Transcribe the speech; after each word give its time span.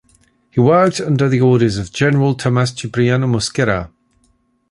He 0.49 0.59
worked 0.59 0.99
under 0.99 1.29
the 1.29 1.41
orders 1.41 1.77
of 1.77 1.91
General 1.93 2.33
Tomás 2.33 2.75
Cipriano 2.75 3.27
Mosquera. 3.27 3.91